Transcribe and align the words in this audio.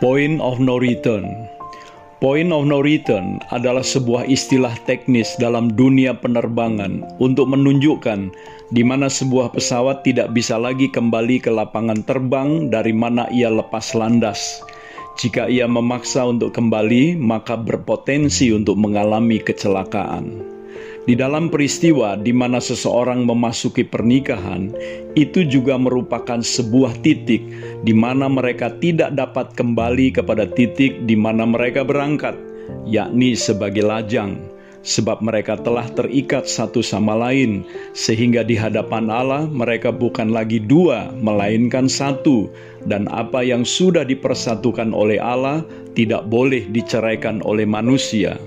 Point 0.00 0.40
of 0.40 0.56
no 0.56 0.80
return. 0.80 1.28
Point 2.24 2.56
of 2.56 2.64
no 2.64 2.80
return 2.80 3.36
adalah 3.52 3.84
sebuah 3.84 4.24
istilah 4.32 4.72
teknis 4.88 5.36
dalam 5.36 5.76
dunia 5.76 6.16
penerbangan 6.16 7.04
untuk 7.20 7.52
menunjukkan 7.52 8.32
di 8.72 8.80
mana 8.80 9.12
sebuah 9.12 9.52
pesawat 9.52 10.00
tidak 10.00 10.32
bisa 10.32 10.56
lagi 10.56 10.88
kembali 10.88 11.44
ke 11.44 11.52
lapangan 11.52 12.00
terbang 12.08 12.72
dari 12.72 12.96
mana 12.96 13.28
ia 13.28 13.52
lepas 13.52 13.92
landas. 13.92 14.64
Jika 15.20 15.52
ia 15.52 15.68
memaksa 15.68 16.24
untuk 16.24 16.56
kembali, 16.56 17.20
maka 17.20 17.60
berpotensi 17.60 18.56
untuk 18.56 18.80
mengalami 18.80 19.36
kecelakaan. 19.36 20.49
Di 21.10 21.18
dalam 21.18 21.50
peristiwa 21.50 22.14
di 22.14 22.30
mana 22.30 22.62
seseorang 22.62 23.26
memasuki 23.26 23.82
pernikahan, 23.82 24.70
itu 25.18 25.42
juga 25.42 25.74
merupakan 25.74 26.38
sebuah 26.38 27.02
titik 27.02 27.42
di 27.82 27.90
mana 27.90 28.30
mereka 28.30 28.70
tidak 28.78 29.18
dapat 29.18 29.50
kembali 29.58 30.14
kepada 30.14 30.46
titik 30.46 31.02
di 31.10 31.18
mana 31.18 31.50
mereka 31.50 31.82
berangkat, 31.82 32.38
yakni 32.86 33.34
sebagai 33.34 33.82
lajang, 33.82 34.38
sebab 34.86 35.18
mereka 35.18 35.58
telah 35.58 35.90
terikat 35.98 36.46
satu 36.46 36.78
sama 36.78 37.18
lain, 37.18 37.66
sehingga 37.90 38.46
di 38.46 38.54
hadapan 38.54 39.10
Allah 39.10 39.50
mereka 39.50 39.90
bukan 39.90 40.30
lagi 40.30 40.62
dua, 40.62 41.10
melainkan 41.18 41.90
satu, 41.90 42.46
dan 42.86 43.10
apa 43.10 43.42
yang 43.42 43.66
sudah 43.66 44.06
dipersatukan 44.06 44.94
oleh 44.94 45.18
Allah 45.18 45.66
tidak 45.98 46.30
boleh 46.30 46.70
diceraikan 46.70 47.42
oleh 47.42 47.66
manusia. 47.66 48.38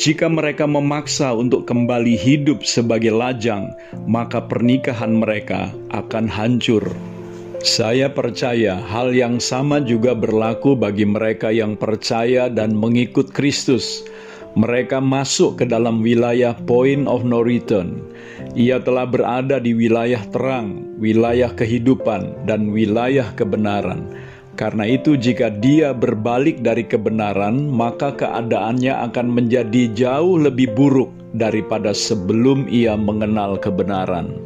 Jika 0.00 0.32
mereka 0.32 0.64
memaksa 0.64 1.36
untuk 1.36 1.68
kembali 1.68 2.16
hidup 2.16 2.64
sebagai 2.64 3.12
lajang, 3.12 3.68
maka 4.08 4.40
pernikahan 4.40 5.12
mereka 5.12 5.76
akan 5.92 6.24
hancur. 6.24 6.80
Saya 7.60 8.08
percaya 8.08 8.80
hal 8.80 9.12
yang 9.12 9.36
sama 9.36 9.76
juga 9.84 10.16
berlaku 10.16 10.72
bagi 10.72 11.04
mereka 11.04 11.52
yang 11.52 11.76
percaya 11.76 12.48
dan 12.48 12.72
mengikut 12.72 13.28
Kristus. 13.36 14.00
Mereka 14.56 15.04
masuk 15.04 15.60
ke 15.60 15.68
dalam 15.68 16.00
wilayah 16.00 16.56
point 16.64 17.04
of 17.04 17.20
no 17.20 17.44
return. 17.44 18.00
Ia 18.56 18.80
telah 18.80 19.04
berada 19.04 19.60
di 19.60 19.76
wilayah 19.76 20.24
terang, 20.32 20.96
wilayah 20.96 21.52
kehidupan, 21.52 22.48
dan 22.48 22.72
wilayah 22.72 23.28
kebenaran 23.36 24.08
karena 24.60 24.84
itu, 24.84 25.16
jika 25.16 25.48
dia 25.48 25.96
berbalik 25.96 26.60
dari 26.60 26.84
kebenaran, 26.84 27.72
maka 27.72 28.12
keadaannya 28.12 28.92
akan 29.08 29.32
menjadi 29.32 29.88
jauh 29.96 30.36
lebih 30.36 30.76
buruk 30.76 31.08
daripada 31.32 31.96
sebelum 31.96 32.68
ia 32.68 32.92
mengenal 32.92 33.56
kebenaran. 33.56 34.36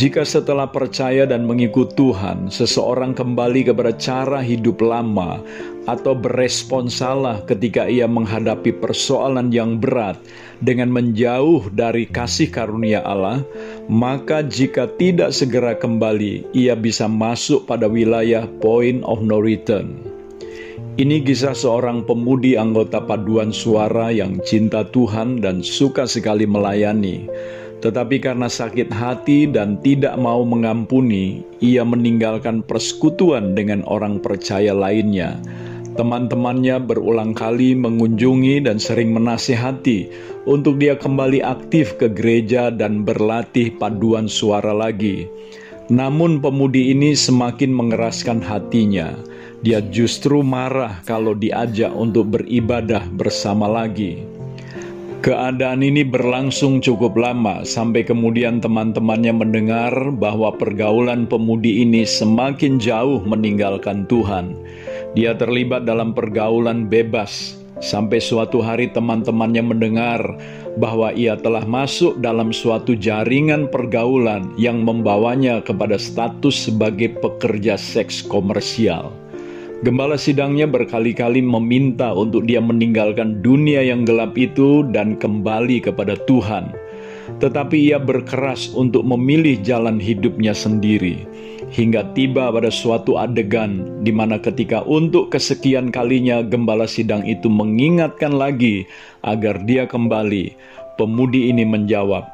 Jika 0.00 0.24
setelah 0.24 0.64
percaya 0.64 1.28
dan 1.28 1.44
mengikut 1.44 1.92
Tuhan, 1.92 2.48
seseorang 2.48 3.12
kembali 3.12 3.68
kepada 3.68 3.92
cara 4.00 4.40
hidup 4.40 4.80
lama 4.80 5.44
atau 5.84 6.16
berespon 6.16 6.88
salah 6.88 7.44
ketika 7.44 7.84
ia 7.84 8.08
menghadapi 8.08 8.80
persoalan 8.80 9.52
yang 9.52 9.76
berat 9.76 10.16
dengan 10.64 10.88
menjauh 10.88 11.68
dari 11.76 12.08
kasih 12.08 12.48
karunia 12.48 13.04
Allah, 13.04 13.44
maka 13.92 14.40
jika 14.40 14.88
tidak 14.96 15.36
segera 15.36 15.76
kembali, 15.76 16.48
ia 16.56 16.72
bisa 16.72 17.04
masuk 17.04 17.68
pada 17.68 17.84
wilayah 17.84 18.48
point 18.64 19.04
of 19.04 19.20
no 19.20 19.36
return. 19.36 20.00
Ini 20.96 21.20
kisah 21.28 21.52
seorang 21.52 22.08
pemudi 22.08 22.56
anggota 22.56 23.04
paduan 23.04 23.52
suara 23.52 24.08
yang 24.08 24.40
cinta 24.48 24.80
Tuhan 24.80 25.44
dan 25.44 25.60
suka 25.60 26.08
sekali 26.08 26.48
melayani. 26.48 27.28
Tetapi 27.80 28.20
karena 28.20 28.46
sakit 28.46 28.92
hati 28.92 29.48
dan 29.48 29.80
tidak 29.80 30.12
mau 30.20 30.44
mengampuni, 30.44 31.40
ia 31.64 31.80
meninggalkan 31.80 32.60
persekutuan 32.60 33.56
dengan 33.56 33.80
orang 33.88 34.20
percaya 34.20 34.76
lainnya 34.76 35.40
Teman-temannya 36.00 36.80
berulang 36.86 37.36
kali 37.36 37.74
mengunjungi 37.74 38.64
dan 38.64 38.78
sering 38.78 39.10
menasihati 39.10 40.08
untuk 40.46 40.78
dia 40.80 40.94
kembali 40.94 41.44
aktif 41.44 41.98
ke 42.00 42.08
gereja 42.08 42.70
dan 42.70 43.02
berlatih 43.02 43.74
paduan 43.74 44.24
suara 44.24 44.70
lagi. 44.70 45.28
Namun 45.90 46.40
pemudi 46.40 46.94
ini 46.94 47.12
semakin 47.12 47.74
mengeraskan 47.74 48.38
hatinya. 48.38 49.12
Dia 49.60 49.84
justru 49.92 50.40
marah 50.40 51.02
kalau 51.04 51.36
diajak 51.36 51.90
untuk 51.92 52.38
beribadah 52.38 53.04
bersama 53.12 53.68
lagi. 53.68 54.39
Keadaan 55.20 55.84
ini 55.84 56.00
berlangsung 56.00 56.80
cukup 56.80 57.12
lama 57.12 57.60
sampai 57.60 58.08
kemudian 58.08 58.56
teman-temannya 58.56 59.36
mendengar 59.36 59.92
bahwa 60.16 60.48
pergaulan 60.48 61.28
pemudi 61.28 61.84
ini 61.84 62.08
semakin 62.08 62.80
jauh 62.80 63.20
meninggalkan 63.28 64.08
Tuhan. 64.08 64.56
Dia 65.12 65.36
terlibat 65.36 65.84
dalam 65.84 66.16
pergaulan 66.16 66.88
bebas 66.88 67.60
sampai 67.84 68.16
suatu 68.16 68.64
hari 68.64 68.88
teman-temannya 68.96 69.60
mendengar 69.60 70.24
bahwa 70.80 71.12
ia 71.12 71.36
telah 71.36 71.68
masuk 71.68 72.16
dalam 72.24 72.48
suatu 72.48 72.96
jaringan 72.96 73.68
pergaulan 73.68 74.48
yang 74.56 74.80
membawanya 74.80 75.60
kepada 75.60 76.00
status 76.00 76.72
sebagai 76.72 77.12
pekerja 77.20 77.76
seks 77.76 78.24
komersial. 78.24 79.12
Gembala 79.80 80.20
sidangnya 80.20 80.68
berkali-kali 80.68 81.40
meminta 81.40 82.12
untuk 82.12 82.44
dia 82.44 82.60
meninggalkan 82.60 83.40
dunia 83.40 83.80
yang 83.80 84.04
gelap 84.04 84.36
itu 84.36 84.84
dan 84.92 85.16
kembali 85.16 85.80
kepada 85.80 86.20
Tuhan. 86.28 86.76
Tetapi 87.40 87.88
ia 87.88 87.96
berkeras 87.96 88.76
untuk 88.76 89.08
memilih 89.08 89.56
jalan 89.64 89.96
hidupnya 89.96 90.52
sendiri 90.52 91.24
hingga 91.72 92.02
tiba 92.12 92.50
pada 92.52 92.68
suatu 92.68 93.16
adegan 93.16 94.04
di 94.04 94.12
mana 94.12 94.36
ketika 94.36 94.84
untuk 94.84 95.32
kesekian 95.32 95.88
kalinya 95.88 96.42
gembala 96.42 96.84
sidang 96.84 97.24
itu 97.24 97.48
mengingatkan 97.48 98.36
lagi 98.36 98.84
agar 99.24 99.62
dia 99.64 99.88
kembali, 99.88 100.52
pemudi 101.00 101.48
ini 101.48 101.64
menjawab, 101.64 102.28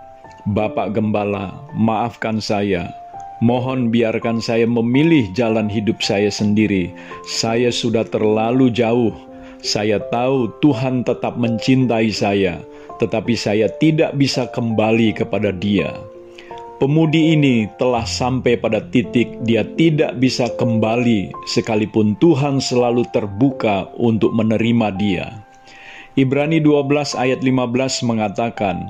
"Bapak 0.50 0.98
gembala, 0.98 1.54
maafkan 1.78 2.42
saya. 2.42 2.90
Mohon 3.44 3.92
biarkan 3.92 4.40
saya 4.40 4.64
memilih 4.64 5.28
jalan 5.36 5.68
hidup 5.68 6.00
saya 6.00 6.32
sendiri. 6.32 6.88
Saya 7.28 7.68
sudah 7.68 8.08
terlalu 8.08 8.72
jauh. 8.72 9.12
Saya 9.60 10.00
tahu 10.08 10.48
Tuhan 10.64 11.04
tetap 11.04 11.36
mencintai 11.36 12.08
saya, 12.12 12.60
tetapi 12.96 13.36
saya 13.36 13.68
tidak 13.76 14.16
bisa 14.16 14.48
kembali 14.52 15.12
kepada 15.12 15.52
Dia." 15.52 15.92
Pemudi 16.76 17.32
ini 17.32 17.64
telah 17.80 18.04
sampai 18.04 18.60
pada 18.60 18.84
titik 18.92 19.32
dia 19.48 19.64
tidak 19.80 20.20
bisa 20.20 20.52
kembali 20.60 21.32
sekalipun 21.48 22.12
Tuhan 22.20 22.60
selalu 22.60 23.08
terbuka 23.16 23.88
untuk 23.96 24.36
menerima 24.36 24.92
dia. 25.00 25.45
Ibrani 26.16 26.64
12 26.64 27.12
ayat 27.12 27.44
15 27.44 28.08
mengatakan, 28.08 28.88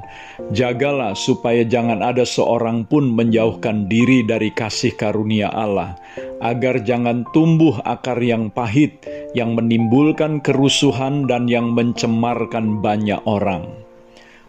Jagalah 0.54 1.18
supaya 1.18 1.66
jangan 1.66 1.98
ada 1.98 2.22
seorang 2.22 2.86
pun 2.86 3.10
menjauhkan 3.18 3.90
diri 3.90 4.22
dari 4.22 4.54
kasih 4.54 4.94
karunia 4.94 5.50
Allah, 5.50 5.98
agar 6.38 6.86
jangan 6.86 7.26
tumbuh 7.34 7.82
akar 7.82 8.22
yang 8.22 8.46
pahit, 8.54 9.02
yang 9.34 9.58
menimbulkan 9.58 10.38
kerusuhan 10.38 11.26
dan 11.26 11.50
yang 11.50 11.74
mencemarkan 11.74 12.78
banyak 12.78 13.18
orang. 13.26 13.74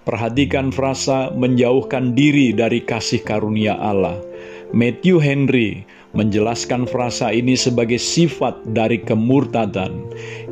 Perhatikan 0.06 0.70
frasa 0.70 1.34
menjauhkan 1.34 2.14
diri 2.14 2.54
dari 2.54 2.86
kasih 2.86 3.26
karunia 3.26 3.74
Allah. 3.74 4.22
Matthew 4.70 5.18
Henry 5.18 5.82
menjelaskan 6.16 6.88
frasa 6.88 7.34
ini 7.34 7.58
sebagai 7.58 8.00
sifat 8.00 8.56
dari 8.72 9.02
kemurtadan. 9.02 10.08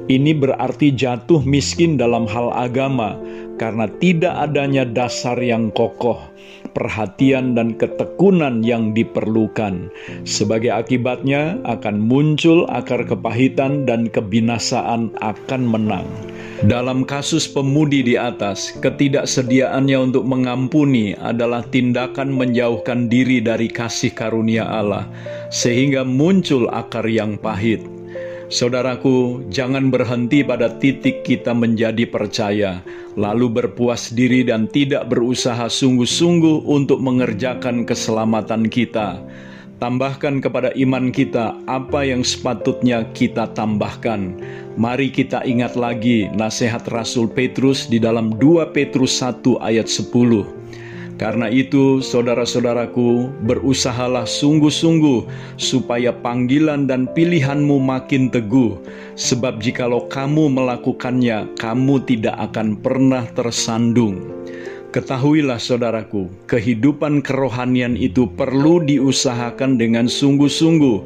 Ini 0.05 0.37
berarti 0.37 0.93
jatuh 0.93 1.41
miskin 1.41 1.97
dalam 1.97 2.29
hal 2.29 2.53
agama 2.53 3.17
karena 3.57 3.89
tidak 3.97 4.37
adanya 4.37 4.85
dasar 4.85 5.33
yang 5.41 5.73
kokoh, 5.73 6.21
perhatian 6.77 7.57
dan 7.57 7.73
ketekunan 7.73 8.61
yang 8.61 8.93
diperlukan. 8.93 9.89
Sebagai 10.21 10.69
akibatnya 10.69 11.57
akan 11.65 12.05
muncul 12.05 12.69
akar 12.69 13.01
kepahitan 13.01 13.89
dan 13.89 14.05
kebinasaan 14.05 15.09
akan 15.25 15.61
menang. 15.65 16.05
Dalam 16.69 17.01
kasus 17.01 17.49
pemudi 17.49 18.05
di 18.05 18.15
atas, 18.15 18.77
ketidaksediaannya 18.85 19.97
untuk 20.11 20.23
mengampuni 20.23 21.17
adalah 21.17 21.65
tindakan 21.67 22.29
menjauhkan 22.29 23.09
diri 23.09 23.41
dari 23.41 23.67
kasih 23.67 24.13
karunia 24.13 24.69
Allah, 24.69 25.09
sehingga 25.49 26.05
muncul 26.05 26.69
akar 26.71 27.09
yang 27.09 27.35
pahit. 27.41 27.94
Saudaraku, 28.45 29.45
jangan 29.49 29.89
berhenti 29.89 30.45
pada 30.45 30.69
titik 30.77 31.25
kita 31.25 31.51
menjadi 31.51 32.05
percaya, 32.05 32.85
lalu 33.17 33.49
berpuas 33.49 34.13
diri 34.13 34.45
dan 34.45 34.69
tidak 34.69 35.09
berusaha 35.09 35.65
sungguh-sungguh 35.65 36.69
untuk 36.69 37.01
mengerjakan 37.01 37.89
keselamatan 37.89 38.69
kita 38.69 39.17
Tambahkan 39.75 40.39
kepada 40.39 40.71
iman 40.79 41.11
kita 41.11 41.51
apa 41.67 42.07
yang 42.07 42.23
sepatutnya 42.23 43.03
kita 43.11 43.51
tambahkan. 43.51 44.39
Mari 44.79 45.11
kita 45.11 45.43
ingat 45.43 45.75
lagi 45.75 46.31
nasihat 46.31 46.87
Rasul 46.87 47.27
Petrus 47.27 47.91
di 47.91 47.99
dalam 47.99 48.39
2 48.39 48.71
Petrus 48.71 49.19
1 49.19 49.59
ayat 49.59 49.91
10. 49.91 50.64
Karena 51.15 51.47
itu, 51.47 52.03
saudara-saudaraku, 52.03 53.31
berusahalah 53.47 54.27
sungguh-sungguh 54.27 55.23
supaya 55.55 56.11
panggilan 56.11 56.91
dan 56.91 57.07
pilihanmu 57.07 57.79
makin 57.79 58.27
teguh, 58.27 58.75
sebab 59.15 59.63
jikalau 59.63 60.11
kamu 60.11 60.51
melakukannya, 60.51 61.47
kamu 61.55 62.03
tidak 62.03 62.35
akan 62.51 62.75
pernah 62.75 63.23
tersandung. 63.31 64.27
Ketahuilah 64.91 65.59
saudaraku, 65.59 66.27
kehidupan 66.51 67.23
kerohanian 67.23 67.95
itu 67.95 68.27
perlu 68.31 68.83
diusahakan 68.83 69.79
dengan 69.79 70.11
sungguh-sungguh. 70.11 70.97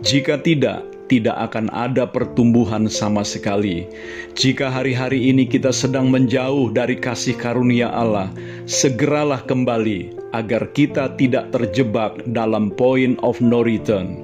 Jika 0.00 0.40
tidak, 0.40 0.84
tidak 1.08 1.34
akan 1.50 1.72
ada 1.72 2.06
pertumbuhan 2.06 2.86
sama 2.86 3.24
sekali. 3.26 3.88
Jika 4.36 4.68
hari-hari 4.68 5.32
ini 5.32 5.48
kita 5.48 5.74
sedang 5.74 6.12
menjauh 6.12 6.70
dari 6.70 7.00
kasih 7.00 7.34
karunia 7.34 7.90
Allah, 7.90 8.30
segeralah 8.68 9.42
kembali 9.48 10.30
agar 10.36 10.70
kita 10.76 11.16
tidak 11.16 11.50
terjebak 11.50 12.20
dalam 12.30 12.68
point 12.70 13.16
of 13.24 13.40
no 13.40 13.64
return. 13.64 14.22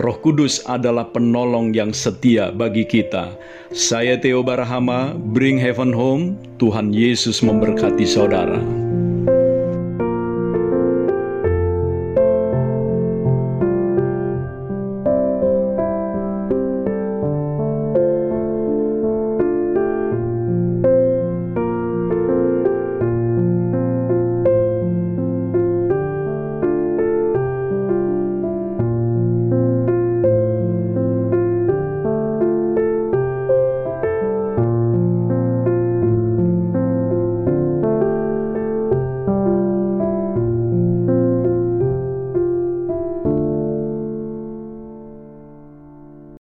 Roh 0.00 0.16
Kudus 0.16 0.64
adalah 0.64 1.12
penolong 1.12 1.76
yang 1.76 1.92
setia 1.92 2.48
bagi 2.48 2.88
kita. 2.88 3.36
Saya 3.74 4.16
Theo 4.16 4.40
Barahama, 4.40 5.12
Bring 5.12 5.60
Heaven 5.60 5.92
Home. 5.92 6.40
Tuhan 6.56 6.94
Yesus 6.94 7.44
memberkati 7.44 8.08
saudara. 8.08 8.79